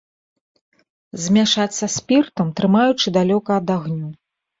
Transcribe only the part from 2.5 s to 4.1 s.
трымаючы далёка ад агню.